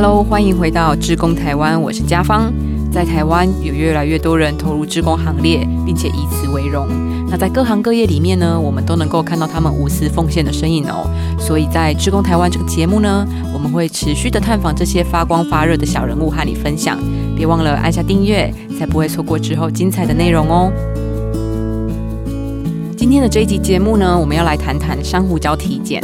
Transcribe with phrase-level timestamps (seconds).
[0.00, 2.52] Hello，欢迎回到志工台湾，我是家芳。
[2.92, 6.86] 在台湾有越来越多人投入志工行列，并且以此为荣。
[7.28, 11.10] 那在各行各业里面呢，我们都能够看到他们无私奉献的身影哦。
[11.36, 16.96] 所以在志工台湾这个节目呢，我们会持续的探访这些发光发热的小人物，和你分享。
[17.34, 20.70] 别忘了按下订阅，才不会错过之后精彩的内容哦。
[22.96, 26.00] 今天的这一集节目呢，我们要来谈谈珊瑚礁体检。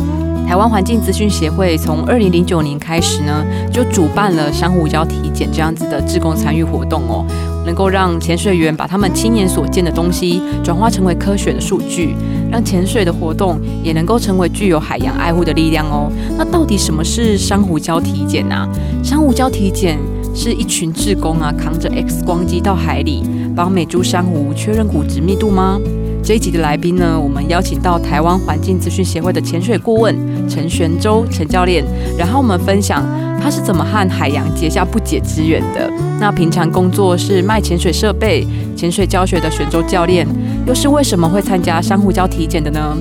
[0.46, 7.24] 台湾环境资讯协会从二零零九年开始呢，就主办了珊瑚礁体检这样子的志工参与活动哦，
[7.64, 12.14] 能够让潜水员把他们亲眼所见的东西转化成为科学的数据，
[12.52, 16.12] 让潜水的活动也能够成为具有海洋爱护的力量哦。
[16.38, 18.68] 那到底什么是珊瑚礁体检啊？
[19.02, 19.98] 珊瑚礁体检
[20.34, 23.24] 是一群志工啊，扛着 X 光机到海里，
[23.56, 25.80] 帮每株珊瑚确认骨质密度吗？
[26.26, 30.16] 这一集的来宾呢，我们邀请到台湾环境资讯协会的潜水顾问
[30.48, 31.84] 陈玄洲陈教练，
[32.18, 33.04] 然后我们分享
[33.40, 35.90] 他是怎么和海洋结下不解之缘的。
[36.20, 40.26] 那平常工作是卖潜水设备、潜水教学的玄洲教练，
[40.66, 42.96] 又是为什么会参加珊瑚礁体检的呢？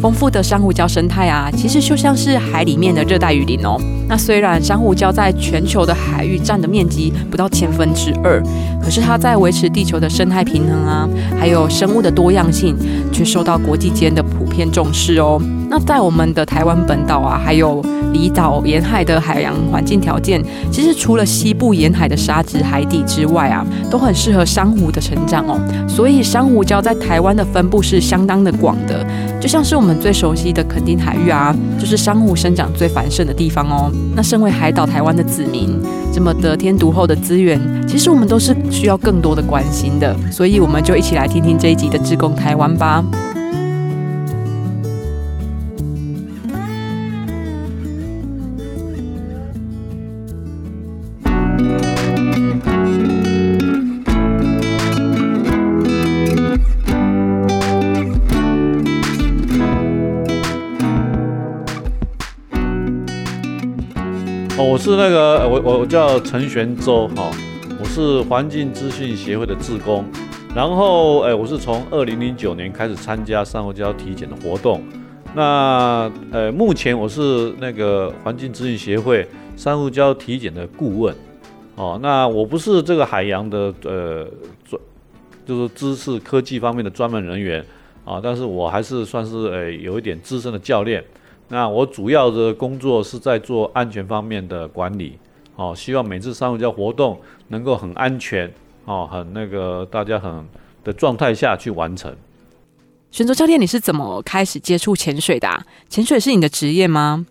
[0.00, 3.76] 丰富的珊瑚礁生态啊，其实就像是海里面的热带雨林哦。
[4.08, 8.42] 那虽然珊瑚礁在全球的海域占的面积不到千分之二，
[8.82, 12.74] 可是它在维持地球的生态平衡啊，还有生物的多样性，
[13.12, 15.40] 却受到国际间的普遍重视哦。
[15.68, 20.42] 那在我们的台湾本岛啊，还有离岛沿海的海洋环境条件，
[20.72, 25.60] 其实除了西部沿海的沙质海底之外啊，都很适合珊瑚的成长哦。
[25.86, 29.06] 所以珊瑚礁在台湾的分布是相当的广的，
[29.38, 33.92] 就像是我们最熟悉的垦丁海域啊，就是珊瑚生长最繁盛的地方哦。
[34.14, 35.80] 那身为海岛台湾的子民，
[36.12, 40.16] 这么得天独厚的资源，其实我们都是需要更多的关心的。
[40.30, 43.04] 所以我们就一起来听听这一集的志工台湾吧。
[64.58, 67.30] 哦我是那个我我我叫陈玄洲哈，
[67.78, 70.04] 我是环境资讯协会的志工，
[70.52, 74.82] 然后哎，我是从二零零九年开始参加珊瑚礁体检的活动，
[75.32, 79.24] 那呃目前我是那个环境资讯协会
[79.56, 81.14] 珊瑚礁体检的顾问，
[81.76, 84.26] 哦，那我不是这个海洋的呃
[84.68, 84.82] 专，
[85.46, 87.64] 就是知识科技方面的专门人员。
[88.04, 91.04] 啊，但是我还是算是呃有一点资深的教练。
[91.48, 95.18] 那我主要的工作是在做安全方面的管理，
[95.56, 98.52] 哦，希望每次珊瑚礁活动能够很安全，
[98.84, 100.46] 哦，很那个大家很
[100.84, 102.14] 的状态下去完成。
[103.10, 105.48] 选择教练，你是怎么开始接触潜水的？
[105.88, 107.24] 潜水是你的职业吗？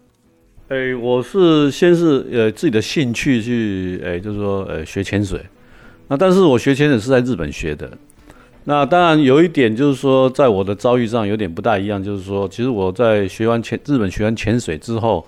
[0.70, 5.40] 诶，我是先是呃自己的兴趣去，诶，就是说呃学潜水，
[6.08, 7.90] 那但是我学潜水是在日本学的。
[8.70, 15.26] 那当然有一点就是说，在我的遭遇上有点不大一样，就是说，其实我在学完潜日本学完潜水之后，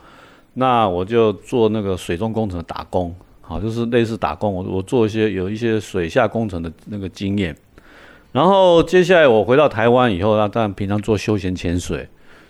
[0.55, 7.55] 那我就做那个水中工程的打工，好，就是类似打工，我我做一些有一些水下工程的那个经验。
[8.33, 12.05] 然后接下来我回到台湾以后，那当然平常做休闲潜水，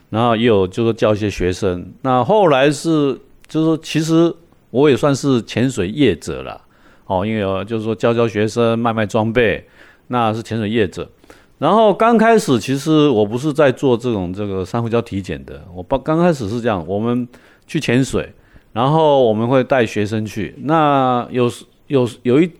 [0.09, 1.85] 然后也有就是说教一些学生。
[2.01, 3.15] 那后来是
[3.47, 4.33] 就是说，其实
[4.71, 6.59] 我也算是潜水业者了，
[7.05, 9.63] 哦，因为就是说教教学生，卖卖装备。
[10.09, 11.09] 那是潜水业者，
[11.57, 17.27] 然后刚开始其实我不是在做这种这个珊瑚礁体检的，我刚刚开始是这样，我们
[17.65, 18.33] 去潜水，
[18.73, 20.55] 然后我们会带学生去。
[20.63, 21.49] 那有
[21.87, 22.51] 有有一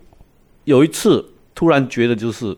[0.65, 2.55] 有一次突然觉得就是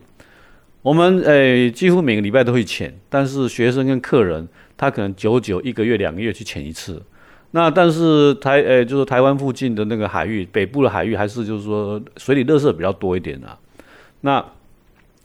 [0.81, 7.01] 我们诶几乎每个礼拜都会潜，但是学生跟客人他可能久久一个月两个月去潜一次。
[7.51, 13.57] 那但是台诶就是台湾附近的那个海域，北部的海域还是就是说水里垃圾比较多一点啊。
[14.21, 14.43] 那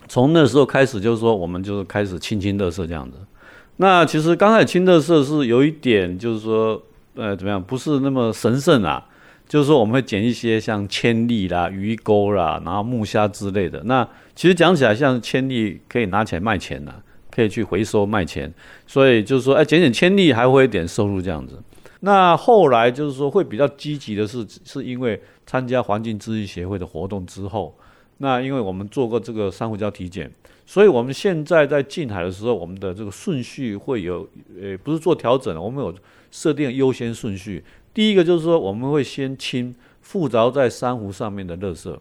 [0.09, 3.19] 从那时候开始，就是说，我们就是开始清清乐色这样子。
[3.79, 6.81] 那其实刚开始清乐色是有一点，就是说，
[7.15, 9.07] 呃，怎么样，不是那么神圣啊。
[9.49, 13.81] 就是说，我们会捡一些像铅粒啦、鱼钩啦，然后木虾之类的。
[13.85, 16.93] 那其实讲起来，像铅粒可以拿起来卖钱呐，
[17.31, 18.53] 可以去回收卖钱。
[18.89, 21.63] 所以就是说，哎，捡捡铅粒还会有点收入这样子。
[22.01, 27.77] 那后来就是说，会比较积极的是，是因为参加环境治愈协会的活动之后。
[28.19, 30.31] 那因为我们做过这个珊瑚礁体检，
[30.65, 34.27] 所以我们现在在近海的时候，我们的这个顺序会有，
[34.61, 35.95] 呃，不是做调整我们有
[36.31, 37.63] 设定优先顺序。
[37.93, 41.97] 第一个就是说，我们会先清附着在珊瑚上面的垃圾，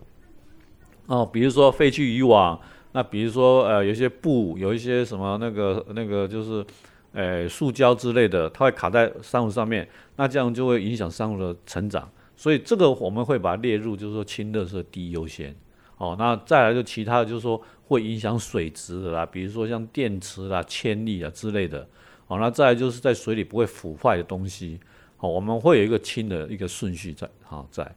[1.07, 2.59] 哦，比如说废弃渔网，
[2.93, 6.65] 那比如说呃，有一些布，有一些什么那个那个就是，
[7.11, 12.09] 呃，塑胶之类的，它会卡在珊瑚上面，那这样就会影响珊瑚的成长。
[12.35, 15.55] 所以这个我们会把它列入，就是说清垃圾第一优先。
[15.97, 21.87] 哦，那再来就其他的，就是说会影响水质的啦，比如说像电池啦、铅粒啊之类的。
[22.27, 24.79] 哦，那再来就是在水里不会腐坏的东西。
[25.15, 27.29] 好，我们会有一个轻的一个顺序在。
[27.43, 27.89] 好，在。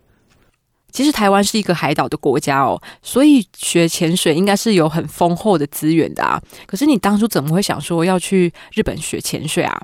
[0.92, 6.40] 其实台湾是一个海岛的国家哦，所以学潜水应该是有很丰厚的资源的啊。
[6.66, 9.82] 可是你当初怎么会想说要去日本学潜水啊？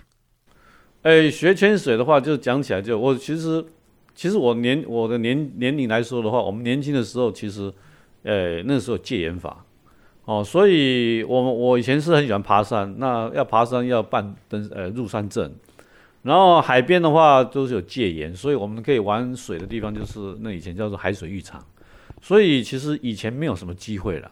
[1.03, 3.65] 哎，学潜水的话，就讲起来就我其实，
[4.15, 7.73] 其实我年我的年年龄来说的话，我们年轻的时候其实。
[8.25, 9.65] 呃，那时候戒严法，
[10.25, 15.53] 哦，所以我们我以前是很喜欢爬山，那要爬山要办登呃入山证，
[16.23, 21.63] 然后海边的话都是有戒严，所以我们可以玩水的地方就是那以前叫做海水浴场，
[22.23, 24.31] 所以其实以前没有什么机会了。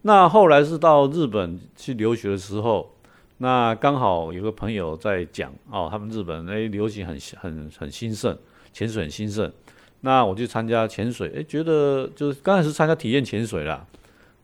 [0.00, 2.90] 那后来是到日本去留学的时候，
[3.36, 8.34] 那刚好有个朋友在讲哦，他们日本哎流行很很很兴盛，
[8.72, 9.52] 潜水很兴盛。
[10.00, 13.84] 那我去参加潜水，诶，觉得就是刚开始参加体验潜水啦，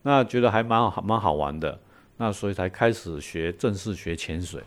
[0.02, 1.78] 那觉得还蛮好蛮好玩的，
[2.16, 4.60] 那所以才开始学正式学潜水。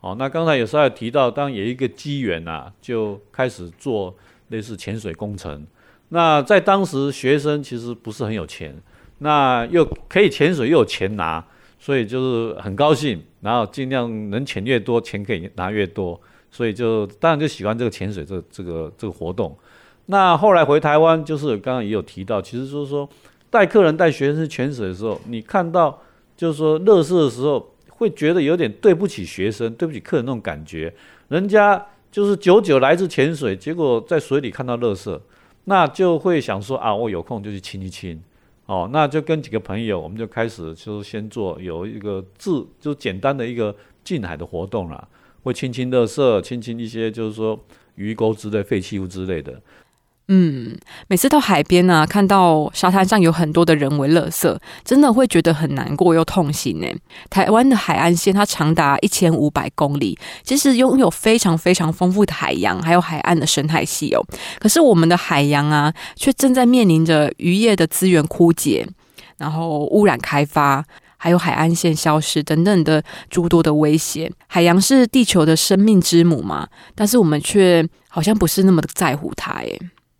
[0.00, 4.14] 哦，那刚才有时候提到，当有一个机缘呐，就开始做
[4.48, 5.66] 类似潜水工程。
[6.10, 8.76] 那在当时学生其实不是很有钱，
[9.18, 11.42] 那又可以潜水又有钱拿，
[11.78, 16.20] 所以就是很高兴，然后尽量能潜越多，钱可以拿越多，
[16.50, 19.56] 所以就当然就喜欢这个潜水这这个这个活动。
[20.06, 23.08] 那后来回台湾，就是刚刚也有提到，其实就是说
[23.48, 26.02] 带客人带学生潜水的时候，你看到
[26.36, 30.92] 就是说乐色的时候，会觉得有点对不起学生、对不起客人那种感觉。
[31.28, 35.20] 人家就是久久来自潜水，结果在水里看到乐色，
[35.64, 38.22] 那就会想说啊，我有空就去亲一亲。
[38.66, 45.06] 哦，那就跟几个朋友，我们就开始就先做有一个自就简单的一个近海的活动啦，
[45.42, 47.58] 会亲亲乐色，亲亲一些就是说
[47.96, 49.60] 鱼钩之类废弃物之类的。
[50.28, 50.74] 嗯，
[51.06, 56.86] 每次到海边呢，看到沙滩上有很多的人为垃圾，真的会觉得很难过又痛心呢。
[57.28, 64.24] 台湾的海岸线它长达一千五百公里，其实拥有非常非常丰富的海洋，还有海岸的生态系哦。
[64.58, 68.88] 可是我们的海洋啊，却正在面临着渔业的资源枯竭，
[69.36, 70.82] 然后污染开发，
[71.18, 74.32] 还有海岸线消失等等的诸多的威胁。
[74.46, 79.78] 海洋是地球的生命之母嘛，但是我们却好像不是那么的在乎它，耶。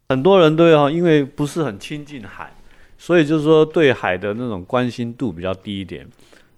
[0.08, 2.52] 很多人都要，因为不是很亲近海，
[2.98, 6.06] 所以就是说对海的那种关心度比较低一点。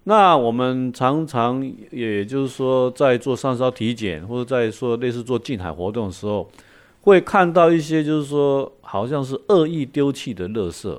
[0.05, 6.51] 那我们常常也就是说在做上烧体检，或者在说类似做近海活动的时候，
[7.03, 10.99] 会看到一些就是说好像是恶意丢弃的垃圾。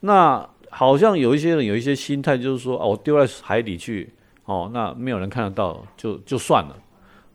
[0.00, 4.10] 那好像有一些人有一些心态，就是说哦，我丢在海里去，
[4.46, 6.76] 哦，那没有人看得到，就就算了，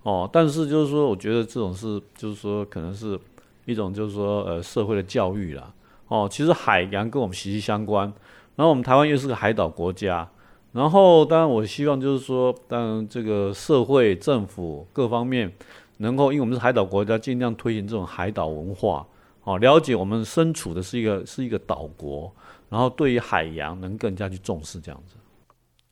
[0.03, 0.29] 哦。
[0.33, 3.19] 但是就是说，我觉得这种是就是说可能是。
[3.65, 5.73] 一种就是说，呃，社会的教育啦，
[6.07, 8.11] 哦，其实海洋跟我们息息相关。
[8.55, 10.29] 然后我们台湾又是个海岛国家，
[10.73, 15.51] 然后当然我希望就是说，当然这个社会、政府各方面
[15.97, 19.07] 能够，因为我们是海岛国家，尽量推行这种海岛文化，
[19.43, 22.31] 哦，了解我们身处的是一个是一个岛国，
[22.69, 25.15] 然后对于海洋能更加去重视这样子。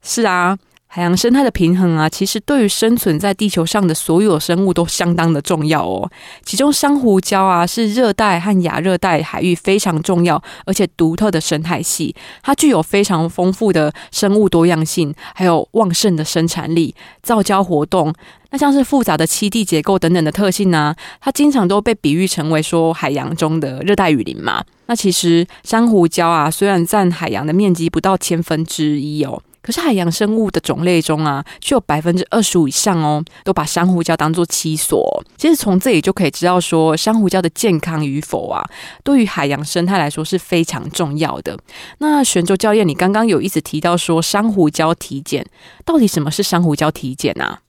[0.04, 0.58] 是啊。
[0.92, 6.10] 海洋生态的平衡啊，其实对于生存在地球上的所有生物都相当的重要哦。
[6.44, 18.12] 其中珊瑚礁啊，是热带和亚热带海域非常重要而且独特的生态系，它具有非常丰富的生物多样性，还有旺盛的生产力、造礁活动。
[18.50, 24.64] 那像是复杂的栖地结构等等的特性呢，它经常都被比喻成为说海洋中的热带雨林嘛。
[24.88, 29.40] 那其实珊瑚礁啊，虽然占海洋的面积不到千分之一哦。
[29.62, 35.24] 可是海洋生物的种类中啊，却有百分之二十五以上哦，都把珊瑚礁当做栖所。
[35.38, 38.64] 其实从这里就可以知道，说珊瑚礁的健康与否啊，
[39.04, 41.58] 对于海洋生态来说是非常重要的。
[42.00, 45.46] 那玄州教练，你刚刚有一直提到说珊瑚礁体检，
[45.84, 47.62] 到底什么是珊瑚礁体检啊？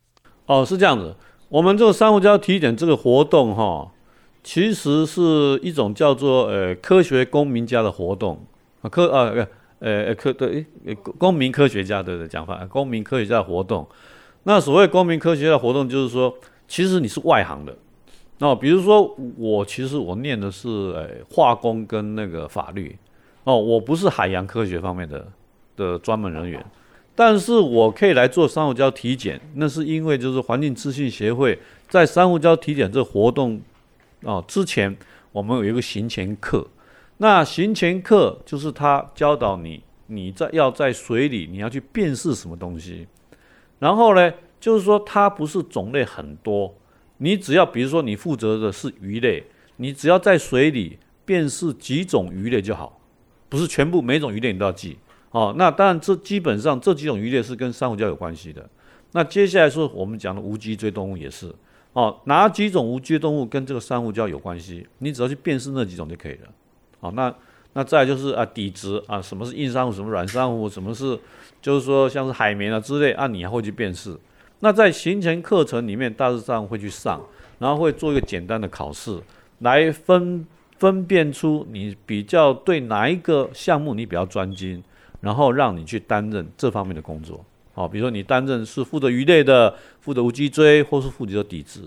[0.47, 1.15] 哦，是这样子，
[1.49, 3.91] 我们这个珊瑚礁体检这个活动哈，
[4.43, 8.47] 其实是一种叫做呃科学公民家的活动，
[8.91, 9.33] 科啊
[9.81, 10.65] 呃呃，科对，
[11.19, 13.87] 公民科学家的讲法，公民科学家活动。
[14.45, 16.35] 那所谓公民科学家活动，就是说，
[16.69, 17.77] 其实你是外行的。
[18.39, 22.97] 那比如说，我其实我念的是呃化工跟那个法律，
[23.45, 25.27] 哦，我不是海洋科学方面的
[25.77, 26.65] 的专门人员，
[27.15, 31.59] 但是我可以来做珊瑚礁体检，那是因为就是环境资讯协会
[31.89, 33.61] 在珊瑚礁体检这活动
[34.23, 34.97] 哦之前，
[35.33, 36.67] 我们有一个行前课。
[37.23, 43.07] 那行前课就是他教导你，你在要在水里，你要去辨识什么东西。
[43.79, 46.75] 然后呢，就是说它不是种类很多，
[47.19, 49.45] 你只要比如说你负责的是鱼类，
[49.77, 52.99] 你只要在水里辨识几种鱼类就好，
[53.50, 54.97] 不是全部每种鱼类你都要记。
[55.33, 58.67] 哦，那当然这基本上这几种鱼类是跟珊瑚礁有关系的。
[59.12, 61.55] 那接下来说我们讲的无脊椎动物也是。
[61.93, 64.87] 哦，哪几种无脊椎动物跟这个珊瑚礁有关系？
[65.00, 66.49] 你只要去辨识那几种就可以了。
[67.00, 67.35] 好，那
[67.73, 71.19] 那再就是啊底质啊，什么是硬珊瑚，什么软珊瑚，什么是
[71.62, 74.16] 就是说像是海绵啊之类啊，你还会去辨识。
[74.61, 77.21] 那在行前课程里面，大致上会去上，
[77.59, 79.19] 然后会做一个简单的考试，
[79.61, 84.83] 来分分辨出你比较对哪一个项目你比较专精，
[85.21, 87.42] 然后让你去担任这方面的工作。
[87.73, 91.80] 好，比如说你担任是负责鱼类的，负责无脊椎，或是负责底质。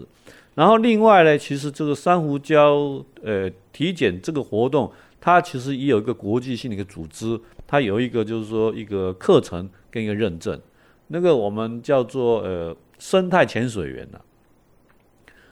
[0.55, 10.59] 然后另外呢，其实这个珊瑚礁呃体检这个活动，它其实也有一个国际性的一个组织，它有一个就是说一个课程跟一个认证，
[11.07, 14.19] 那个我们叫做呃生态潜水员呐。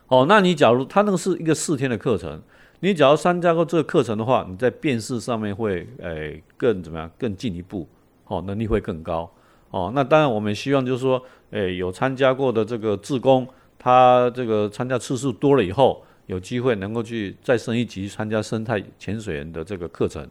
[0.08, 2.42] 哦，那你假如他那个是一个四天的课程，
[2.82, 7.10] 你只要参加过这个课程的话，你在辨识上面会诶更怎么样？
[7.18, 7.88] 更进一步，
[8.28, 9.32] 哦，能力会更高。
[9.70, 13.48] 哦，那当然，我们希望就是说，诶，有参加过的这个志工，
[13.84, 20.24] 他这个参加次数多了以后，有机会能够去再升一级，参加生态潜水员的这个课程。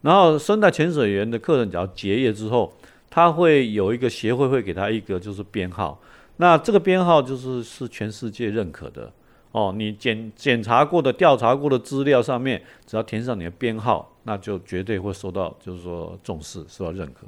[0.00, 2.72] 然后，生态潜水员的课程只要结业之后，
[3.10, 6.00] 他会有一个协会会给他一个就是编号，
[6.38, 9.12] 那这个编号就是是全世界认可的。
[9.52, 17.26] 哦，你检检查过的、调查过的资料上面，只要填上你的编号，那就绝对会受到就是说重视，受到认可。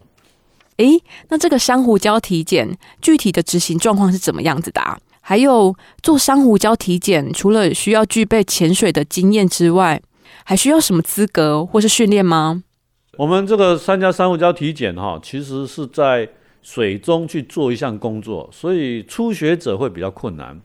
[0.78, 4.80] 诶，那这个珊瑚礁体检具体的执行状况是怎么样子的？
[5.28, 10.00] 还有做珊瑚礁体检，除了需要具备潜水的经验之外，
[10.44, 12.62] 还需要什么资格或是训练吗？
[13.16, 16.28] 我们这个参加珊瑚礁体检哈，其实是在
[16.62, 20.60] 水中去做一项工作，所以初学者会比较困难。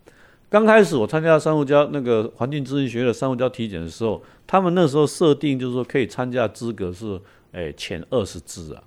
[0.48, 7.20] 刚开始我参加珊瑚礁那个环境资讯学的珊瑚礁体检的时候，他们那时候设定就是说可以参加资格是
[7.54, 8.84] 诶前二十支啊。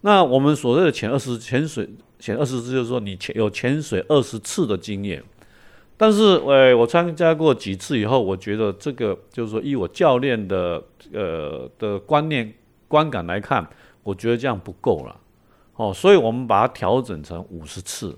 [0.00, 5.22] 那我们所谓的潜二十潜水潜二十次，就是说你潜有潜水二十次的经验。
[5.98, 10.82] 但是，诶，我参加过几次以后，我觉得这个就是说，以我教练的
[11.12, 12.52] 呃的观念
[12.86, 13.66] 观感来看，
[14.02, 15.20] 我觉得这样不够了。
[15.76, 18.14] 哦，所以我们把它调整成五十次。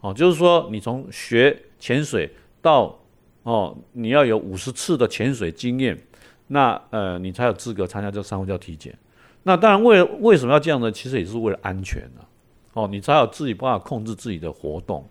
[0.00, 2.30] 哦，就是说你从学潜水
[2.62, 2.96] 到
[3.42, 5.98] 哦，你要有五十次的潜水经验，
[6.46, 8.96] 那呃，你才有资格参加这珊瑚礁体检。
[9.42, 10.92] 那当然，为为什么要这样呢？
[10.92, 12.22] 其实也是为了安全啊。
[12.76, 15.02] 哦，你才有自己办法控制自己的活动。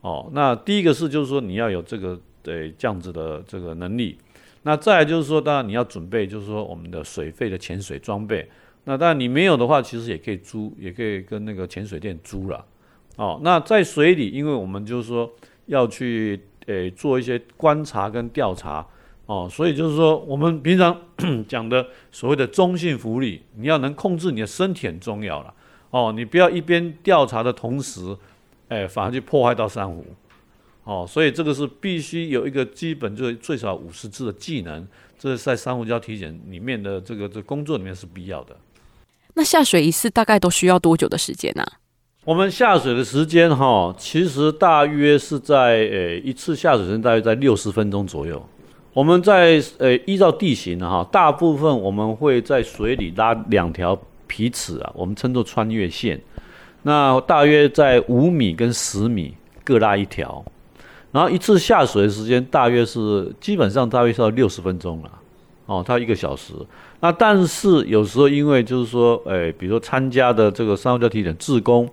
[0.00, 4.16] 哦，那第一个是就是说你要有这个对这样子的这个能力。
[4.62, 8.48] 那再来就是说，当然你要准备就是说我们的水费的潜水装备。
[8.84, 12.64] 那当然你没有的话，其实也可以租，也可以跟那个潜水店租了。
[13.16, 15.30] 哦，那在水里，因为我们就是说
[15.66, 18.86] 要去诶做一些观察跟调查。
[19.26, 20.98] 哦，所以就是说，我们平常
[21.46, 25.54] 讲的所谓的中性浮力，你要能控制你的身体很重要了。
[25.90, 28.16] 哦，你不要一边调查的同时，
[28.68, 30.04] 哎，反而去破坏到珊瑚。
[30.84, 34.86] 哦，所以这个是必须有一个基本，就是最少五十次的技能，
[35.18, 38.56] 这是在珊瑚礁体检里面的这个这工作里面是必要的。
[39.34, 41.64] 那下水一次大概都需要多久的时间呢？
[42.24, 48.42] 我们下水的时间哈，其实大约是在呃一次下水时间大约在六十分钟左右。
[48.92, 53.98] 我们在呃依照地形呢哈，大部分我们会在水里拉两条
[54.30, 56.20] 皮尺啊，我们称作穿越线。
[56.82, 59.34] 那大约在五米跟十米
[59.64, 60.44] 各拉一条，
[61.10, 65.10] 然后一次下水的时间大约是基本上大约是要六十分钟了，
[65.66, 66.54] 哦，它一个小时。
[67.00, 71.88] 那但是有时候因为就是说，诶，比如说参加的这个三号教体检志工，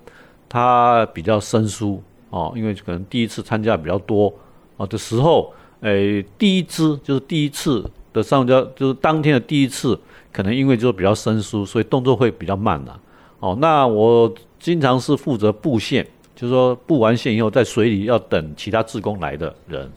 [0.47, 4.31] 他比较生疏哦，因为可能第一次参加比较多
[4.77, 5.51] 哦的时候。
[5.81, 7.87] 诶，第一支就是第一次
[8.21, 9.97] 上交，就是当天的第一次，
[10.31, 12.99] 可能因为就比较生疏，所以动作会比较慢了。
[13.39, 16.05] 哦，那我经常是负责布线，
[16.35, 19.89] 就是说布完线以后，在水里要等其他志工来的人。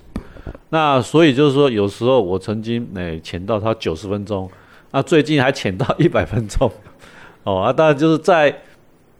[0.68, 4.50] 那所以就是说，有时候我曾经诶潜到他九十分钟，
[4.90, 6.70] 那最近还潜到一百分钟。
[7.44, 8.62] 哦啊，当然就是在，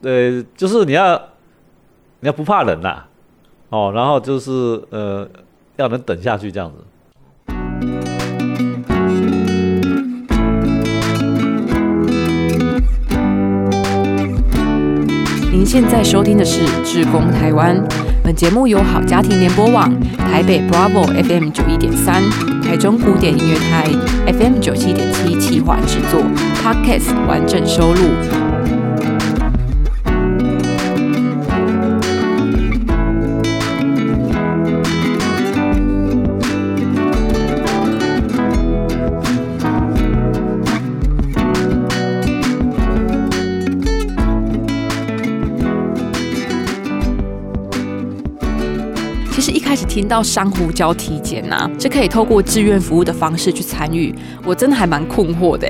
[0.03, 1.17] 呃，就是你要
[2.21, 3.05] 你要不怕冷呐，
[3.69, 5.29] 哦，然后就是呃。
[5.77, 6.77] 要能等下去这样子。
[15.53, 17.77] 您现在收听的是《志工台湾》，
[18.23, 22.23] 本节目由好家庭联播网、台北 Bravo FM 九一点三、
[22.63, 23.85] 台中古典音乐台
[24.33, 26.23] FM 九七点七企划制作
[26.63, 28.60] ，Podcast 完整收录。
[49.91, 55.69] 听到珊瑚礁体检呐，是可以透过志愿服务的方式去参与，我真的还蛮困惑的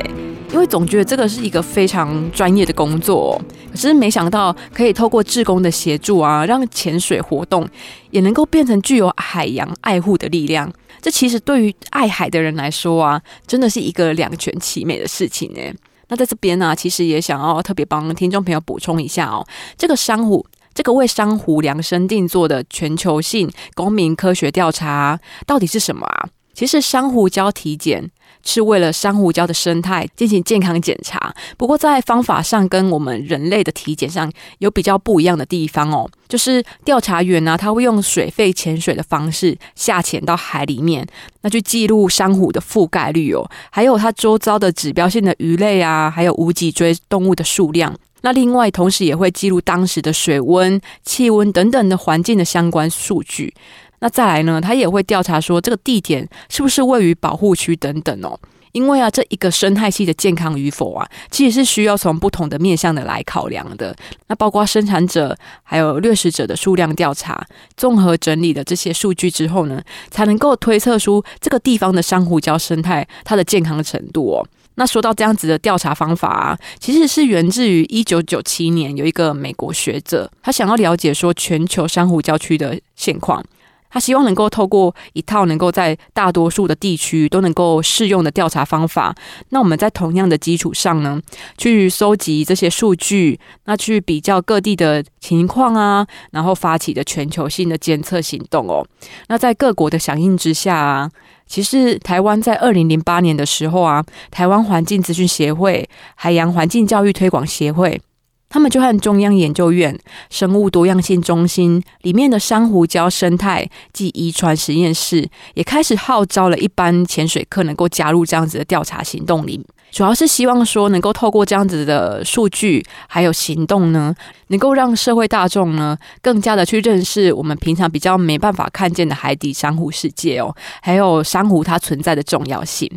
[0.53, 7.67] 因为总觉得这个是一个非常专业的工作，可是没想到可以透过志工的协助啊，让潜水活动
[8.11, 10.71] 也能够变成具有海洋爱护的力量。
[11.01, 15.61] 这其实对于爱海的人来说啊，真的是一个两全其美的事情呢。
[16.09, 19.47] 那在这边呢，其实也想要特别帮听众朋友补充一下哦，
[19.79, 20.45] 这个珊瑚，
[20.81, 26.29] 这个为珊瑚量身定做的全球性公民科学调查到底是什么啊？
[26.55, 28.11] 其实珊瑚礁体检。
[28.43, 36.09] 是为了珊瑚礁的生态进行健康检查，不过在方法上跟我们人类的体检上有比较不一样的地方哦。
[36.27, 41.07] 就是调查员呢，他会用水肺潜水的方式下潜到海里面，
[41.43, 47.95] 那去记录珊瑚的覆盖率哦，还有它周遭的指标性的鱼类啊，还有无脊椎动物的数量。
[48.23, 53.55] 那另外同时也会记录当时的水温、气温等等的环境的相关数据。
[54.01, 54.61] 那再来呢？
[54.61, 58.39] 他也会调查说这个地点是不是位于保护区等等哦。
[58.73, 63.95] 因为啊，这一个生态系的健康与否啊，其实是需要从不同的面向的来考量的。
[64.29, 67.45] 那包括生产者还有掠食者的数量调查，
[67.77, 74.47] 综合整理的这些数据之后呢，才能够推测出这个地方的珊瑚礁生态它的健康程度哦。
[74.81, 83.45] 那说到这样子的调查方法啊，其实是源自于一九九七年有一个美国学者，他想要了解说全球珊瑚礁区的现况。
[83.93, 89.15] 他希望能够透过一套能够在大多数的地区都能够适用的调查方法，
[89.51, 91.21] 那我们在同样的基础上呢，
[91.59, 98.87] 去收集这些数据，那去比较各地的情况啊，然后发起的全球性的监测行动哦。
[99.27, 101.11] 那在各国的响应之下啊，
[101.51, 108.01] 其实台湾在二零零八年的时候啊，台湾环境资讯协会、海洋环境教育推广协会。
[108.49, 109.97] 他们就和中央研究院
[110.29, 124.15] 生物多样性中心里面的珊瑚礁生态及遗传实验室，也开始号召了一般潜水客能够加入这样子的调查行动里，主要是希望说能够透过这样子的数据还有行动呢，
[124.49, 132.91] 能够让社会大众呢更加的去认识我们平常比较没办法看见的海底珊瑚世界哦，还有珊瑚它存在的重要性。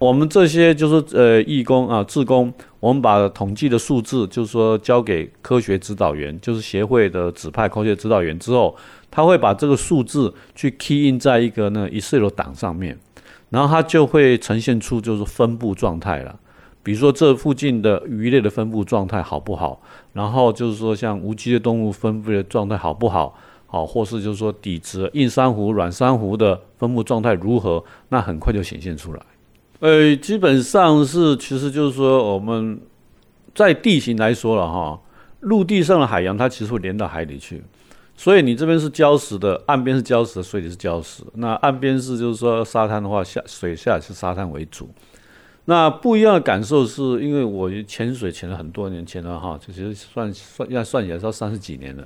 [0.00, 8.76] 我们这些就是呃义工啊、志工，我们把统计的数字，就是说交给科学指导员，就是协会的指派科学指导员之后，
[9.10, 12.98] 他会把这个数字去 key in 在一个那 Excel 档上面，
[13.54, 16.40] 然后它就会呈现出就是分布状态了。
[16.82, 19.80] 比如说这附近的鱼类的分布状态好不好？
[20.12, 23.38] 然后就是说像无脊的动物分布的状态好不好？
[23.66, 27.82] 好，或是就是说底质硬珊瑚、软珊瑚的分布状态如何？
[28.08, 29.20] 那很快就显现出来。
[29.80, 32.80] 呃，基本上是，其实就是说，我们
[33.54, 35.00] 在地形来说了哈，
[35.40, 37.62] 陆地上的海洋它其实会连到海里去，
[38.16, 41.22] 所以你这边是礁石的，岸边是礁石，水里是礁石。
[41.34, 44.88] 那岸边是就是说沙滩的话，下水下是沙滩为主。
[45.66, 52.04] 那不一样的感受是因为我潜水潜了很多年，潜了哈，其实算算要算起来是要三十几年了。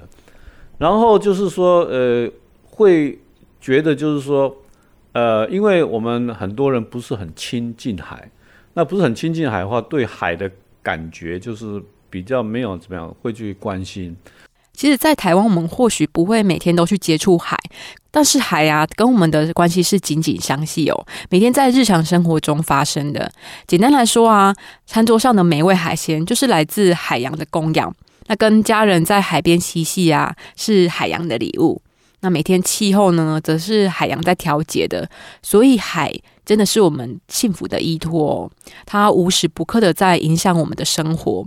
[0.78, 2.30] 然后就是说，呃，
[2.64, 3.18] 会
[3.60, 4.56] 觉得就是说。
[5.12, 8.30] 呃，因为我们很多人不是很亲近海，
[8.74, 10.48] 那不是很亲近海的话，对海的
[10.80, 14.14] 感觉就是比较没有怎么样会去关心。
[14.78, 17.58] 其实，在台湾，我们或许不会每天都去接触海，
[18.12, 21.06] 但是海呀，跟我们的关系是紧紧相系哦。
[21.30, 23.28] 每天在日常生活中发生的，
[23.66, 24.54] 简单来说啊，
[24.86, 27.92] 餐桌上的美味海鲜就是来自海洋的供养。
[28.28, 31.82] 那跟家人在海边嬉戏啊，是海洋的礼物。
[32.20, 35.10] 那每天气候呢，则是海洋在调节的，
[35.42, 36.14] 所以海
[36.46, 38.48] 真的是我们幸福的依托，
[38.86, 41.44] 它无时不刻的在影响我们的生活。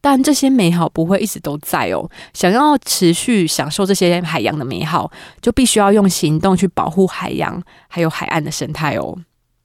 [0.00, 5.10] 但这些美好不会一直都在哦，想要持续享受这些海洋的美好，
[5.40, 9.16] 就必须要用行动去保护海洋还有海岸的生态哦。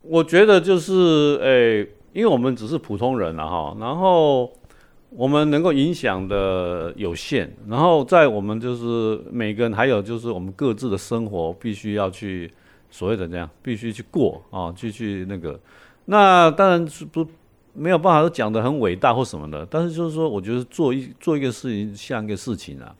[0.02, 1.80] 我觉得就是，诶，
[2.14, 4.52] 因为我们只是普通人了哈，然后。
[5.18, 12.52] 我们能够影响的有限，然后在我们就是每个人，还有就是我们各自的生活，必须要去
[12.92, 15.58] 所谓的这样，必须去过啊，去去那个。
[16.04, 17.26] 那当然是不
[17.76, 22.96] 没有办法都讲的很伟大或什么的，但是就是说，我觉得做一做一个事情像一个事情啊。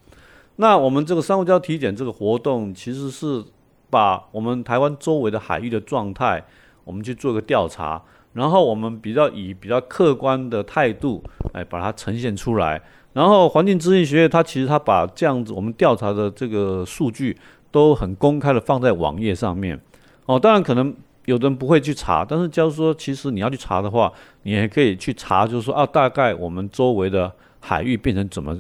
[0.58, 3.44] 那我们这个珊瑚礁体检这个活动，其实是
[3.90, 6.44] 把我们台湾周围的海域的状态，
[6.84, 8.02] 我们去做个调查。
[8.34, 12.82] 然后我们比较以比较客观的态度，来把它呈现出来。
[13.14, 17.38] 然后环境资讯学院，它其实它把这样子我们调查的这个数据
[17.72, 19.80] 都很公开的放在网页上面。
[20.26, 20.94] 哦，当然可能
[21.26, 24.12] 有的人不会去查，但是假如说其实你要去查的话，
[24.44, 28.58] 你也可以去查，就是说啊，大概我们周围的海域变成怎么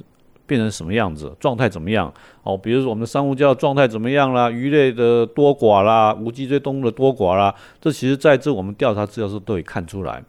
[0.48, 2.14] 变成什么样子，状态怎么样？
[2.44, 10.24] 哦，比如说我们的珊瑚礁状态怎么样啦，鱼类的多寡啦，无脊椎动物的多寡啦，这其实在这我们调查资料时都可以看出来。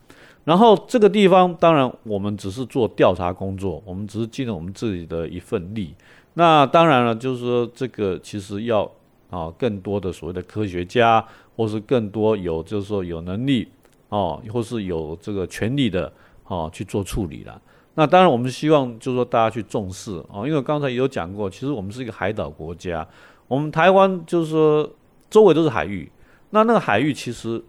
[0.45, 5.93] 然后这个地方，当然我们只是做调查工作，我们只是尽了我们自己的一份力。
[6.35, 8.89] 那当然了，就是说这个其实要
[9.29, 11.23] 啊更多的所谓的科学家，
[11.57, 13.67] 或是更多有就是说有能力
[14.11, 16.13] 哦，或是有这个权利的
[16.45, 17.61] 哦去做处理了。
[17.95, 23.05] 那当然我们希望就是说大家去重视哦，因为刚才有讲过，其实我们是一个海岛国家，
[23.49, 24.89] 我们台湾就是说
[25.31, 26.13] 周围都是海域，
[26.51, 27.65] 那那个海域其实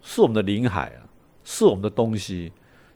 [0.00, 1.06] 是我们的领海啊。
[1.42, 2.52] 是我们的东西，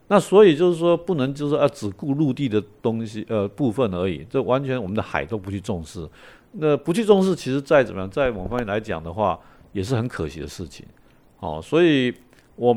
[0.06, 6.06] 那所以就是说不能就是说只顾陆地的东西呃部分而已，这完全我们的海都不去重视，
[6.52, 9.40] 那不去重视，其实再怎么样，在某方面来讲的话，
[9.74, 10.86] 也是很可惜的事情。
[11.40, 12.14] 哦，所以
[12.56, 12.74] 我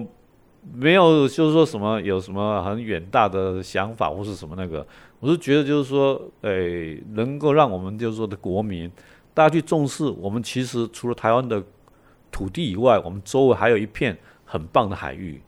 [0.73, 4.85] 没有就是说什么有什么很远大的想法或是什么那个，
[5.21, 8.91] 我是觉得就是说，诶，能够让我们就是说的国民
[9.33, 11.63] 大家去重视，我们其实除了台湾的
[12.29, 15.41] 土地以外，我们周围还有一片很棒的海域。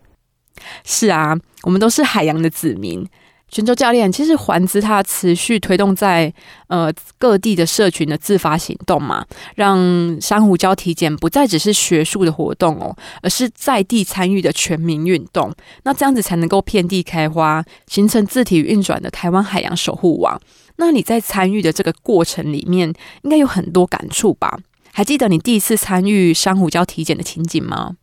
[0.85, 3.05] 是啊，我们都是海洋的子民。
[3.49, 6.31] 泉州教练，其实环资它持续推动在
[6.67, 15.53] 呃各地的社群的自发行动嘛，让珊瑚礁体检不再只是学术的活动哦，而是在地参与的全民运动。
[15.83, 20.39] 那这样子才能够遍地开花，形成自体运转的台湾海洋守护网。
[20.77, 24.59] 那你在参与的这个过程里面，应该有很多感触吧？
[24.93, 27.95] 还记得你第一次参与珊瑚礁体检的情景吗？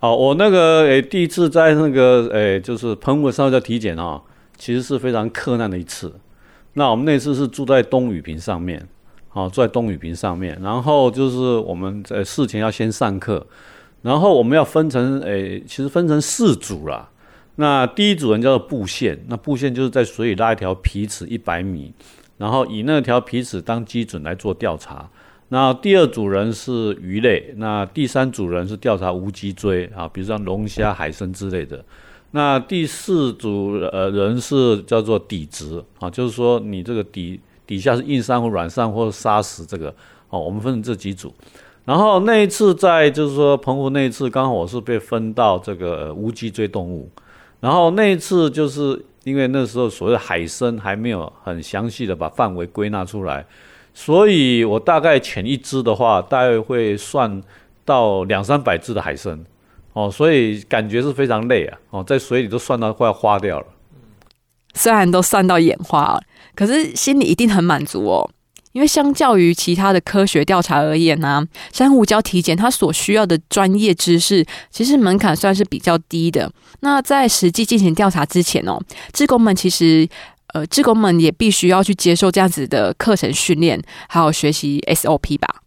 [0.00, 4.20] 哦，我那个诶，第一次在那个诶，就是澎湖上叫体检啊，
[4.56, 6.12] 其实是非常困难的一次。
[6.74, 8.86] 那我们那次是住在东雨坪上面，
[9.30, 13.46] 啊，住在东雨坪上面，然后就是我们在事前要先上课，
[14.02, 17.08] 然后我们要分成诶，其实分成四组啦。
[17.54, 21.94] 那第一组人叫做布线，那布线就是在水里拉一条皮尺一百米，
[22.36, 25.08] 然后以那条皮尺当基准来做调查。
[25.48, 31.82] 那第二组人是鱼类，那第三组人是调查无脊椎啊，比如像龙虾、海参之类的。
[32.36, 39.88] 那第四组呃人是叫做底质啊，就是说你这个底底下是硬珊瑚、软珊瑚或砂石这个
[40.28, 41.32] 哦，我们分成这几组。
[41.86, 47.08] 然后那一次在就是说澎湖那一次，刚好我是被分到这个无脊椎动物。
[47.60, 53.46] 然后那一次就是因为那时候所谓的海参还没有很详细的把范围归纳出来。
[53.94, 57.42] 所以我大概潜一只的话，大概会算
[57.82, 59.42] 到两三百只的海参，
[59.96, 63.66] 哦，所以感觉是非常累啊，哦，在水里都算到快要花掉了。
[64.74, 66.20] 虽然都算到眼花了，
[66.54, 68.30] 可是心里一定很满足哦，
[68.72, 76.52] 因为相较于其他的科学调查而言呢，珊瑚礁体检它所需要的专业知识，其实门槛算是比较低的。
[76.80, 78.78] 那在实际进行调查之前哦，
[79.14, 80.06] 志工们其实。
[80.54, 85.62] 呃，职工们也必须要去接受这样子的课程训练，还有学习 SOP 吧。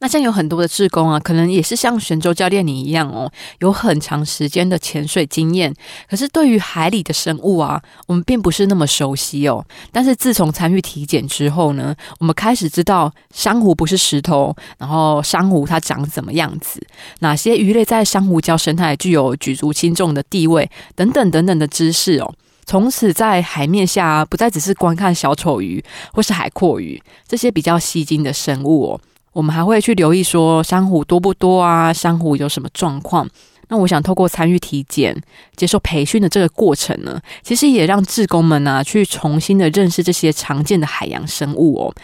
[0.00, 3.30] 那像有很多的志工啊，可能也是像玄州教练你一样哦，
[3.60, 5.74] 有很长时间的潜水经验。
[6.08, 9.64] 可是对于海里的生物啊，我们并不是那么熟悉哦。
[9.90, 16.80] 但是自从参与体检之后呢，我们开始知道珊瑚不是石头，然后珊瑚它长什么样子，
[17.20, 22.34] 哪些鱼类在珊瑚礁生态具有举足轻重的地位，等等等等的知识哦。
[22.68, 25.82] 从此在海面下不再只是观看小丑鱼
[26.12, 29.00] 或是海阔鱼这些比较吸睛的生物哦，
[29.36, 33.28] 我们还会去留意说珊瑚多不多啊，珊瑚有什么状况。
[33.68, 35.14] 那我想透过参与体检、
[35.54, 41.94] 接受培训的这个过程呢，其实也让志工们呢去重新的认识这些常见的海洋生物哦，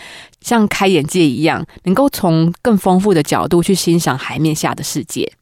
[0.43, 5.33] 像开眼界一样，能够从更丰富的角度去欣赏海面下的世界。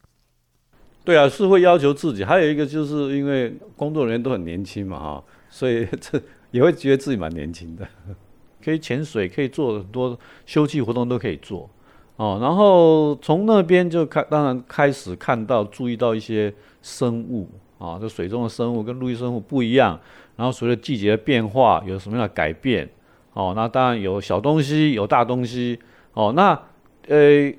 [1.03, 2.23] 对啊，是会要求自己。
[2.23, 7.85] 还有一个就是因为工作人员都很年轻嘛，哈，所以这也会觉得自己蛮年轻的，
[8.63, 11.69] 可以潜水，可以做很多休憩活动都可以做
[12.15, 12.39] 哦。
[12.41, 19.99] 然后从那边就开，当然开始看到、注意到一些生物啊，这水中的生物跟陆地生物不一样。
[20.35, 22.89] 然后随着季节的变化，有什么样的改变？
[23.33, 25.79] 哦，那当然有小东西，有大东西。
[26.13, 26.59] 哦，那
[27.07, 27.53] 呃，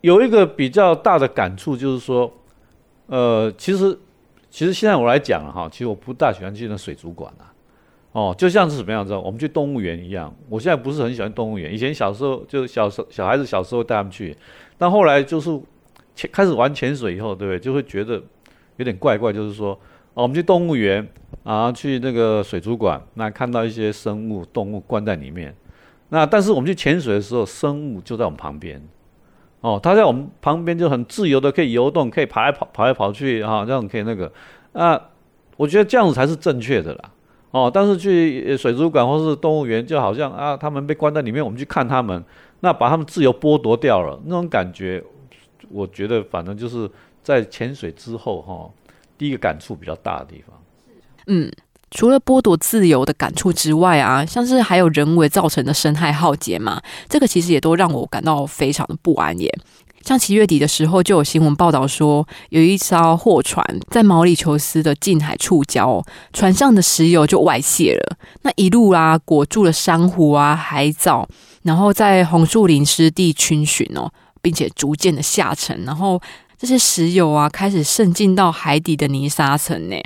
[0.00, 2.32] 有一个比较大的感触就是说。
[3.06, 3.98] 呃，其实，
[4.48, 7.52] 其实现在我来讲了哈，其实我不大喜欢去那水族馆啊，
[8.14, 10.32] 哦，就像是什么样子，我们去动物园一样。
[10.48, 14.36] 我现在不是很喜欢动物园，以前小时候就小时候小孩子小时候带他们去，
[14.78, 15.50] 但后来就是
[16.14, 17.58] 潜开始玩潜水以后，对不对？
[17.58, 18.22] 就会觉得
[18.76, 19.72] 有点怪怪，就是说，
[20.14, 21.04] 哦，我们去动物园
[21.42, 25.52] 啊，去那个水族馆，那看到一些生物动物关在里面，
[26.10, 28.80] 那但是我们去潜水的时候，生物就在我们旁边。
[29.60, 34.30] 哦，它在我们旁边就很自由的可以游动，可以跑来跑跑来跑去啊，这样可以那个
[34.72, 35.00] 啊，
[35.56, 37.10] 我觉得这样子才是正确的啦。
[37.54, 42.24] 哦，但是去水族馆或是动物园，就好像啊，他们被关在里面，我们去看他们，
[42.60, 45.00] 那把他们自由剥夺掉了，那种感觉，
[45.70, 46.90] 我觉得反正就是
[47.22, 48.68] 在潜水之后哈，
[49.16, 50.60] 第一个感触比较大的地方。
[51.28, 51.48] 嗯。
[51.90, 59.48] 除了剥夺自由的感触之外啊，像是还有人为造成的生态浩劫嘛，这个其实也都让我感到非常的不安耶。
[60.04, 71.26] 像七月底的时候，就有新闻报道说，有一艘货船在毛里求斯的近海触礁，船上的石油就外泄了，那一路啊裹住了珊瑚啊海藻，
[71.62, 74.12] 然后在红树林湿地逡巡哦，
[74.42, 76.20] 并且逐渐的下沉，然后
[76.64, 79.96] 这些石油啊开始渗进到海底的泥沙层呢。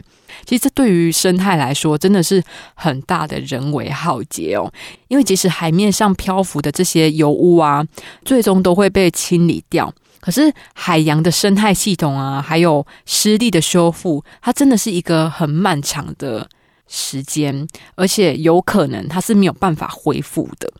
[0.44, 2.42] 其实这对于生态来说，真的是
[2.74, 4.72] 很大的人为浩劫哦。
[5.06, 7.86] 因为即使海面上漂浮的这些油污啊，
[8.24, 9.92] 最终都会被清理掉。
[10.18, 16.48] 可是海洋的生态系统啊，还有湿地的修复，它真的是一个很漫长的
[16.88, 20.72] 时间，而且有可能它是没有办法恢复的。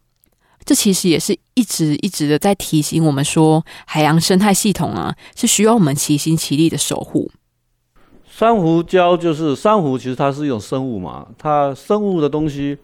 [0.69, 7.31] 这其实也是一直一直的在提醒我们说，海洋生态系统啊，是需要我们齐心齐力的守护。
[8.27, 11.27] 珊瑚礁就是珊瑚，其实它是一种生物嘛。
[11.39, 12.77] 它生物的东西，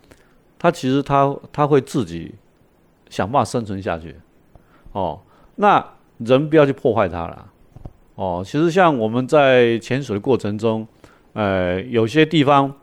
[0.58, 2.34] 它其实它它会自己
[3.10, 4.16] 想办法生存下去。
[4.92, 5.20] 哦，
[5.56, 7.50] 那人不要去破坏它了。
[8.14, 10.88] 哦，其实像我们在潜水的过程中，
[11.34, 12.74] 呃，有些地方，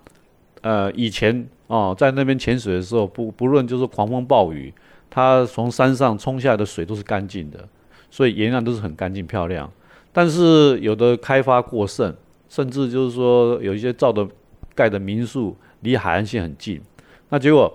[0.62, 4.72] 呃，以前哦，在那边潜水的时候，不不论就是狂风暴雨，
[5.12, 7.70] 它从山上冲下来的水都是干净的，
[8.10, 9.72] 所以沿岸都是很干净漂亮。
[10.12, 12.16] 但是有的开发过剩。
[12.50, 14.28] 甚至就是说，有一些造的、
[14.76, 16.82] 盖的民宿离海岸线很近，
[17.30, 17.74] 那结果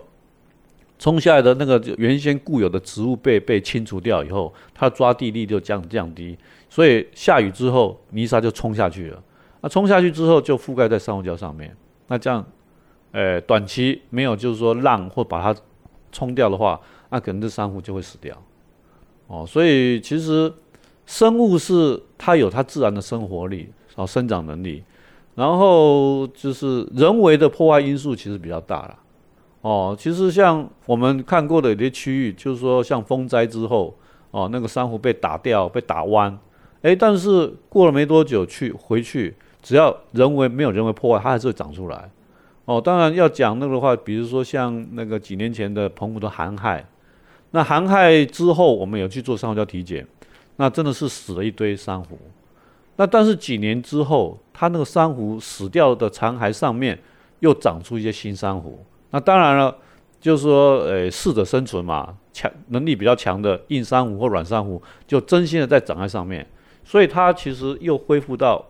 [0.99, 6.37] 冲下来的那个原先固有的植物被被清除掉以后，它抓地力就降降低，
[6.68, 9.22] 所以下雨之后泥沙就冲下去了。
[9.62, 11.75] 那冲下去之后就覆盖在珊瑚礁上面，
[12.09, 12.44] 那这样，
[13.12, 15.59] 呃，短期没有就是说浪或把它
[16.12, 16.79] 冲掉的话，
[17.11, 18.37] 那可能这珊瑚就会死掉。
[19.27, 20.53] 哦，所以其实
[21.05, 23.71] 生物是它有它自然的生活力。
[23.97, 24.85] 哦，生长能力，
[25.37, 28.99] 然后就是人为的破坏因素其实比较大了。
[29.62, 33.97] 哦，其实像我们看过的有些区域，就是说像风灾之后，
[34.33, 36.38] 哦，那个珊瑚被打掉、被打弯，
[36.83, 42.11] 哎，但是过了没多久去回去，只要人为没有人为破坏，它还是会长出来。
[42.66, 46.87] 哦，当然要讲那个的话，比如说像那个几年前的澎湖的寒害，
[47.57, 50.07] 那寒害之后我们有去做珊瑚礁体检，
[50.57, 52.19] 那真的是死了一堆珊瑚。
[52.97, 56.99] 那但是几年之后，它那个珊瑚死掉的残骸上面
[57.40, 58.85] 又长出一些新珊瑚。
[59.11, 59.75] 那当然了，
[60.21, 66.47] 就是说，呃，适者生存嘛，强能力比较强的硬珊瑚或软珊瑚就真心的在长在上面，
[66.85, 68.62] 所以它其实又恢复到，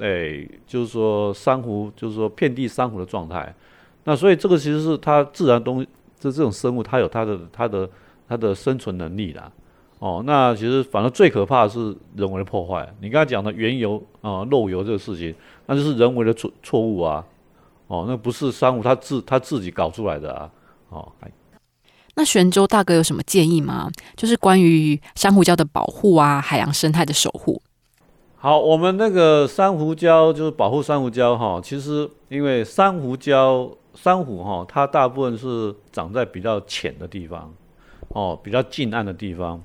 [0.00, 3.54] 哎，就是说珊瑚，就是说遍地珊瑚的状态。
[4.02, 5.86] 那所以这个其实是它自然东，
[6.18, 7.90] 这这种生物它有它的它的它的
[8.54, 9.50] 生存能力啦。
[9.98, 12.92] 哦，那其实反正最可怕的是人为的破坏。
[13.00, 15.34] 你刚才讲的原油啊漏油这个事情，
[15.66, 17.24] 那就是人为的错错误啊。
[17.86, 20.50] 哦，那不是珊瑚它自它自己搞出来的啊。
[20.90, 21.12] 哦，
[22.16, 23.90] 那玄州大哥有什么建议吗？
[24.16, 27.60] 就是关于珊瑚礁的保护啊，海洋生态的守护。
[28.36, 31.60] 好，我们那个珊瑚礁就是保护珊瑚礁哈。
[31.62, 37.52] 其实因为珊瑚礁珊瑚哈，它大部分是长在比较浅的地方，
[38.14, 39.62] 哦，比较近岸的地方。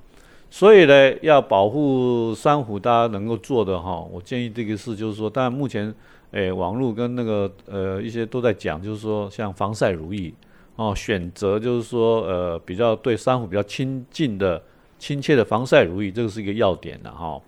[0.50, 5.94] 所以呢，要保护珊瑚，大家能够做的哈，我建议这个事就是说，当然目前，
[6.32, 10.34] 诶，网络跟那个呃一些都在讲，就是说像防晒乳液
[10.74, 14.60] 哦，选择就是说呃比较对珊瑚比较亲近的、
[14.98, 17.40] 亲切的防晒乳液，这个是一个要点的哈。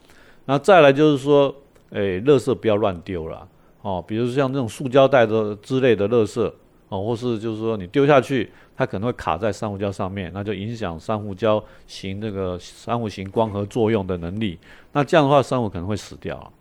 [0.44, 1.52] 那再来就是说，
[1.90, 3.48] 诶，垃圾不要乱丢了
[3.82, 6.52] 哦，比如像这种塑胶袋的之类的垃圾
[6.92, 8.50] 哦，或是就是说你丢下去。
[8.74, 14.58] 它可能会卡在珊瑚礁上面，那就影响珊瑚礁行这个珊瑚型光合作用的能力。
[14.92, 16.52] 那这样的话，珊瑚可能会死掉。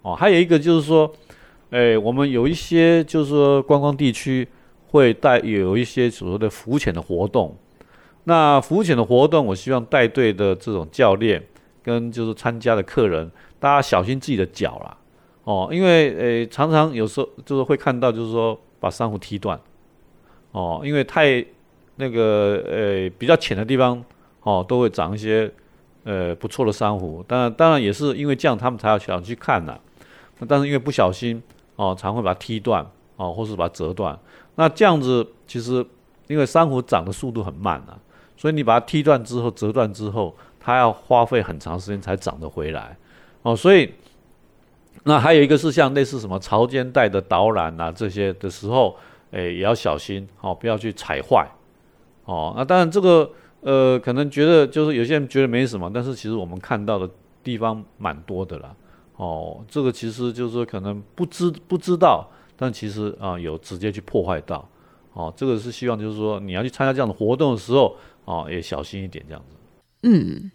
[0.00, 1.08] 哦，还有一个就是说，
[1.70, 4.48] 诶，我们有一些就是说观光地区
[4.88, 7.54] 会带有一些所谓的浮潜的活动。
[8.24, 11.40] 那浮潜的活动，我希望带队的这种教练
[11.82, 14.96] 跟就是参加的客人，大家小心自己的脚啦。
[15.44, 19.60] 哦，因为诶，常常有时候就是会看到，就是说把珊瑚踢断。
[20.52, 21.44] 哦，因为太。
[22.00, 24.00] 那个呃比较浅的地方
[24.44, 25.52] 哦，都会长一些
[26.04, 27.24] 呃不错的珊瑚。
[27.26, 29.76] 当然，当然也是因为这样，他们才要想去看呐。
[30.46, 31.42] 但是因为不小心
[31.74, 34.16] 哦，常会把它踢断哦，或是把它折断。
[34.54, 35.84] 那这样子其实
[36.28, 37.98] 因为珊瑚长的速度很慢啊，
[38.36, 42.96] 所以你把它踢断之后、折断之后，它要花费很长时间才长得回来
[43.42, 43.56] 哦。
[43.56, 43.92] 所以
[45.02, 48.96] 那还有一个是像类似什么潮间带的导览啊这些的时候。
[49.30, 51.46] 哎，也要小心哦，不要去踩坏
[52.24, 52.54] 哦。
[52.56, 57.10] 那当然这个呃，可能觉得就是有些人觉得没什么，但是其实我们看到的
[57.42, 58.74] 地方蛮多的啦。
[59.16, 64.68] 哦，这个其实就是说可能不知不知道，但其实啊有直接去破坏到。
[65.12, 69.56] 哦，这个是希望就是说你要去参加这样的活动的时候，哦也小心一点这样子。
[70.04, 70.50] 嗯，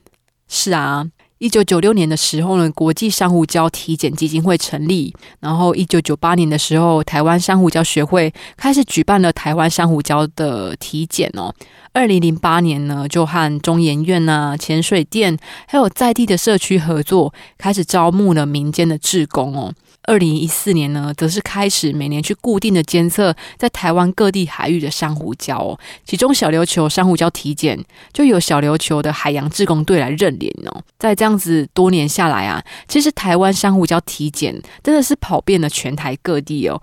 [0.47, 1.05] 是啊。
[1.43, 5.13] 一九九六年的时候呢，国际珊瑚礁体检基金会成立。
[5.41, 11.53] 然后一九九八年的时候，台湾珊瑚礁学会开始举办了台湾珊瑚礁的体检哦。
[11.91, 19.73] 二零零八年呢，就和中研院啊、潜水店还有在地的社区合作，开始招募了民间的志工哦。
[20.05, 25.79] 二零一四年呢，则是开始每年去固定的监测在台湾各地海域的珊瑚礁哦。
[26.05, 30.83] 其中小琉球珊瑚礁体检就有小琉球的海洋志工队来认领哦。
[30.99, 36.81] 在这样子多年下来啊，其实台湾珊瑚礁体检真的是跑遍了全台各地哦，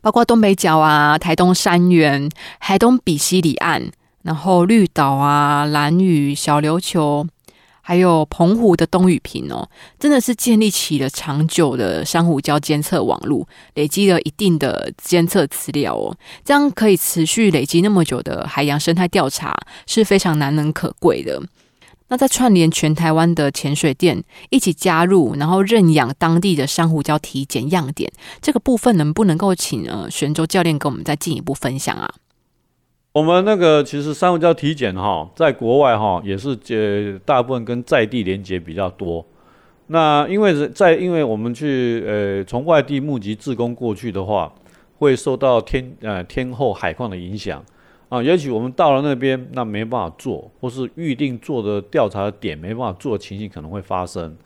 [0.00, 3.90] 包括东北角啊、台东山原、海东比西里岸，
[4.22, 7.26] 然后绿岛啊、蓝屿、小琉球。
[7.88, 9.66] 还有澎湖的东屿坪哦，
[9.98, 21.42] 真的是建立起了长久的珊瑚礁监测网络，累积了一定的监测资料哦，这样可以持续累积那么久的海洋生态调查是非常难能可贵的。
[22.08, 32.12] 那在串联全台湾的潜水店一起加入，然后认养当地的珊瑚礁体检样点，这个部分能不能够请呃玄州教练跟我们再进一步分享啊？
[33.12, 39.24] 我们那个其实珊瑚礁体检哈，在国外哈也是呃大部分跟在地连接比较多。
[39.86, 44.52] 那因为在因为我们去呃从外地募集志工过去的话，
[44.98, 47.64] 会受到天呃天后海况的影响
[48.10, 54.36] 啊，也许我们到了那边那没办法做，或是预定做的调查的点没办法做情形可能会发生。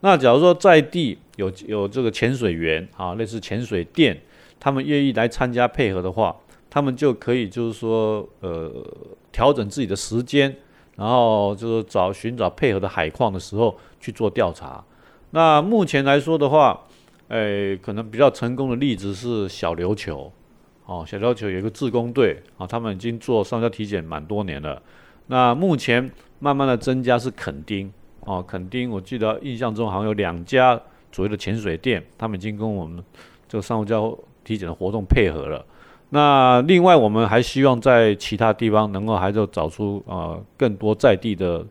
[0.00, 4.20] 那假如说在地有有这个潜水员啊，类似潜水店，
[4.60, 6.36] 他们愿意来参加配合的话。
[6.70, 8.70] 他们就可以就是说，呃，
[9.32, 10.56] 调整自己的时间，
[10.96, 14.82] 然后就是找寻找配合的海况的时候去做调查。
[15.32, 16.80] 那目前来说的话，
[17.28, 20.32] 诶，可能比较成功的例子是小琉球，
[20.86, 24.80] 哦，小琉球有一个自工队啊，他们已经做上交体检蛮多年了。
[25.26, 30.80] 那目前慢慢的增加是垦丁，哦，垦丁我记得印象中好像有两家
[31.12, 33.02] 左右的潜水店，他们已经跟我们
[33.48, 35.64] 这个上交体检的活动配合了。
[36.10, 41.64] 那另外，我们还希望在其他地方能够还是找出呃更多在地的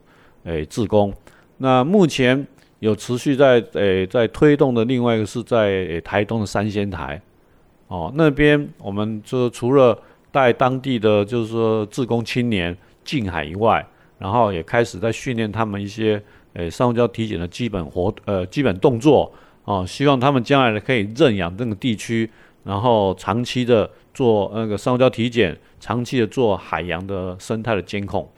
[0.45, 1.13] 诶志工。
[1.57, 2.47] 那目前
[2.79, 7.21] 有持续在诶在推动的另外一个是在台东的三仙台
[7.87, 9.97] 哦那边，我们就除了
[10.31, 13.85] 带当地的就是说志工青年进海以外，
[14.17, 16.21] 然后也开始在训练他们一些
[16.53, 19.29] 诶上交体检的基本活呃基本动作
[19.65, 22.29] 哦，希望他们将来可以认养这个地区，
[22.69, 23.89] 然后长期的。
[24.11, 28.29] 做那个珊瑚礁体检，长期的做海洋的生态的监控，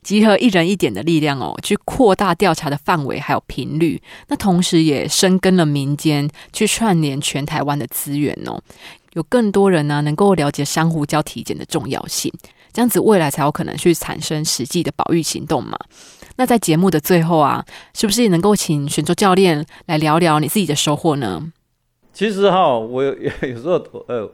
[0.00, 4.00] 集合一人一点的力量哦，去扩大调查的范围还有频率。
[4.28, 8.58] 那同时也深耕了民间，去串联全台湾的资源哦，
[9.12, 12.32] 有更多人呢能够了解珊瑚礁体检的重要性，
[12.72, 15.78] 这样子未来才有可能去产生实际的保育行动嘛。
[16.36, 21.52] 那在节目的最后啊，是不是也能够请选州教练来聊聊你自己的收获呢？
[22.16, 23.12] 其实哈，我有
[23.60, 23.74] 时候
[24.06, 24.26] 呃。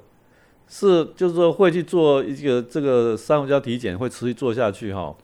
[0.68, 5.14] 是，就是说会去做一个这个珊瑚礁体检，会持续做下去哈。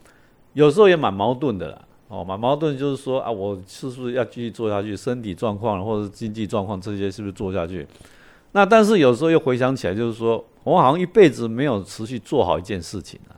[0.53, 4.94] 有时候也蛮矛盾的啦，哦，蛮矛盾，就是说啊，我是不是要继续做下去？
[4.94, 7.87] 身体状况或者经济状况这些是不是做下去？
[8.53, 13.33] 那但是有时候又回想起来，就是说我好像一辈子没有持续做好一件事情啊。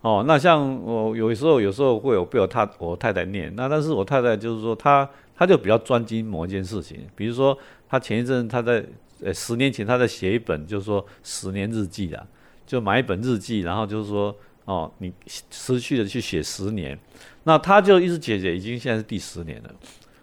[0.00, 7.56] 哦，那像我有时候有时候会有被我太我太太念，那但是我太太就是说她她就比较专精某一件事情，比如说
[7.92, 8.82] 他前一阵他在。
[9.24, 12.26] 呃，十年前他在写一本，就是说十年日记啊，
[12.66, 14.34] 就买一本日记，然后就是说，
[14.64, 15.12] 哦，你
[15.48, 16.98] 持续的去写十年，
[17.44, 19.70] 那他就一直写写，已经现在是第十年了。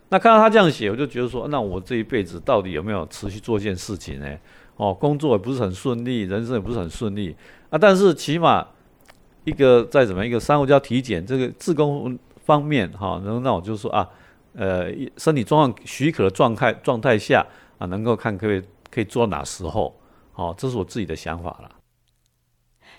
[0.10, 4.38] 那看到他这样写，我就觉得说，那我这一辈子到底有没有持续做一件事情呢？
[4.76, 7.34] 哦，工作也不是很顺利，人生也不是很顺利
[7.70, 7.78] 啊。
[7.78, 8.68] 但是起码
[9.46, 14.10] 一个再怎么一个珊瑚礁体检这个自工方面哈，然后那我就说啊，
[14.60, 17.48] 呃，身体状况许可的状态状态下
[17.80, 18.62] 啊，能够看各位。
[18.92, 19.96] 可以做哪时候？
[20.34, 21.70] 哦，这是我自己的想法了。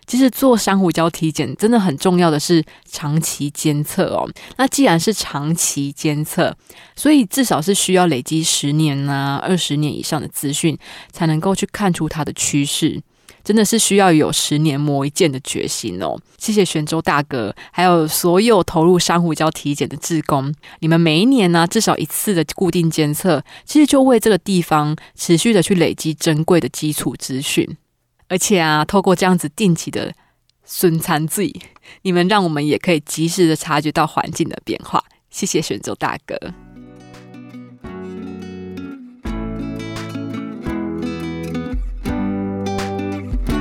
[0.07, 4.31] 其实做珊瑚礁体检真的很重要的是长期监测哦。
[4.57, 6.57] 那既然是长期监测，
[6.95, 10.79] 所以至少是需要累积十年啊、二十年以上的资讯，
[11.11, 13.03] 才能够去看出它的趋势。
[13.43, 16.19] 真的是需要有十年磨一剑的决心哦！
[16.39, 27.77] 谢谢玄州大哥，还有所有投入珊瑚礁体检的志工，你们每一年呢至少一次的固定监测，其实就为这个地方持续的去累积珍贵的基础资讯。
[28.29, 30.15] 而且啊，透过这样子定期的
[30.65, 31.53] 损残罪，
[32.03, 35.03] 你们让我们也可以及时的察觉到环境的变化。
[35.31, 36.70] 谢谢选州大哥。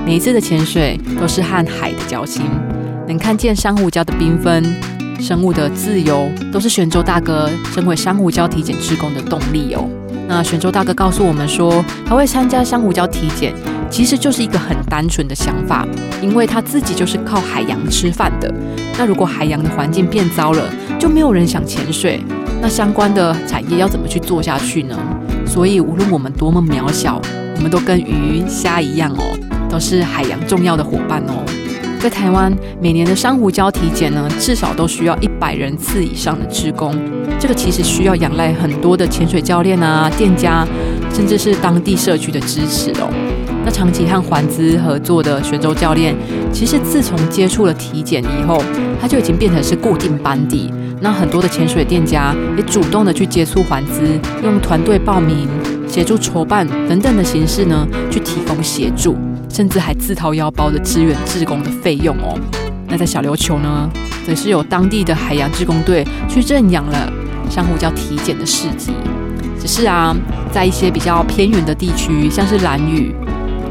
[0.09, 2.41] 每一次的潜水都是和海的交心，
[3.07, 4.65] 能看见珊瑚礁的缤纷，
[5.19, 9.87] 生物的自由，都是玄州大哥身为珊瑚礁体检职工的动力哦。
[10.27, 13.53] 那玄州大哥告诉我们说，他会参加珊瑚礁体检，
[13.87, 15.87] 其实就是一个很单纯的想法，
[16.23, 18.51] 因为他自己就是靠海洋吃饭的。
[18.97, 22.19] 那如果海洋的环境变糟了，就没有人想潜水，
[22.59, 24.97] 那相关的产业要怎么去做下去呢？
[25.45, 27.21] 所以无论我们多么渺小，
[27.57, 29.48] 我们都跟鱼虾一样哦。
[29.69, 31.45] 都是海洋重要的伙伴哦。
[31.99, 36.95] 在台湾，每年的珊瑚礁体检呢，至少都需要一百人次以上的职工。
[37.37, 40.65] 这个其实需要仰赖很多的潜水教练啊、店家，
[41.13, 43.09] 甚至是当地社区的支持哦。
[43.65, 46.15] 那长期和环资合作的泉州教练，
[46.53, 48.63] 其实自从接触了体检以后，
[49.01, 50.73] 他就已经变成是固定班底。
[51.01, 54.01] 那很多的潜水店家也主动的去接触环资，
[54.41, 55.49] 用团队报名、
[55.85, 59.17] 协助筹办等等的形式呢，去提供协助。
[59.49, 62.39] 甚至还自掏腰包的支援志工的费用哦。
[62.87, 63.89] 那在小琉球呢，
[64.25, 67.11] 则是有当地的海洋志工队去认养了
[67.49, 68.91] 珊瑚礁体检的市集。
[69.59, 70.15] 只是啊，
[70.51, 73.13] 在一些比较偏远的地区，像是蓝屿、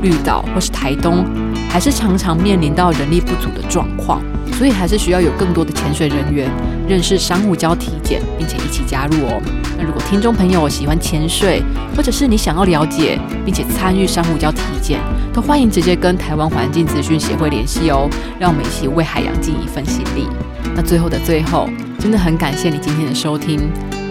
[0.03, 1.25] 绿岛或是台东，
[1.71, 4.23] 还是常常面临到人力不足的状况。
[4.53, 6.51] 所以还是需要有更多的潜水人员
[6.89, 9.41] 认识珊瑚礁体检，并且一起加入哦。
[9.77, 11.63] 那如果听众朋友喜欢潜水，
[11.97, 14.99] 或者是你想要了解并且参与珊瑚礁体检，
[15.33, 18.09] 都欢迎直接跟台湾环境资讯协会联系哦。
[18.39, 20.27] 让我们一起为海洋尽一份心力。
[20.75, 21.69] 那最后的最后，
[21.99, 23.61] 真的很感谢你今天的收听。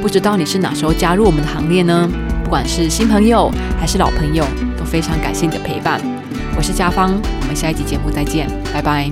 [0.01, 2.09] 不知道你是哪时候加入我们的行列呢？
[2.43, 4.45] 不管是新朋友还是老朋友，
[4.77, 5.99] 都非常感谢你的陪伴。
[6.55, 9.11] 我是嘉芳，我们下一集节目再见，拜拜。